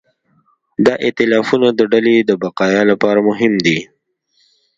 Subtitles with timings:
[0.85, 3.79] دا ایتلافونه د ډلې د بقا لپاره مهم دي.